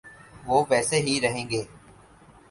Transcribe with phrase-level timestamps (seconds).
[0.45, 1.63] ‘وہ ویسے ہی رہیں گے۔